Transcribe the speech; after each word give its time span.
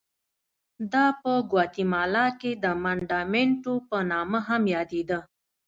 دا 0.93 1.05
په 1.21 1.31
ګواتیمالا 1.51 2.25
کې 2.39 2.51
د 2.63 2.65
منډامینټو 2.83 3.73
په 3.89 3.97
نامه 4.11 4.39
هم 4.47 4.63
یادېده. 4.75 5.19